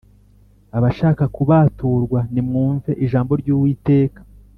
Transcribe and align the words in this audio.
Abashaka 0.77 1.23
kubaturwa 1.35 2.19
nimwumve 2.33 2.91
ijambo 3.05 3.31
ry’ 3.41 3.49
Uwiteka 3.55 4.19